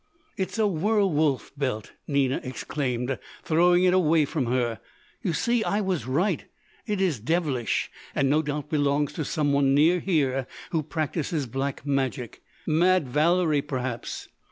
[0.35, 4.79] "It is a werwolf belt!" Nina exclaimed, throwing it away from her.
[5.21, 6.43] "You see, I was right;
[6.87, 11.85] it is devilish, and no doubt belongs to some one near here who practises Black
[11.85, 14.27] Magic Mad Valerie, perhaps.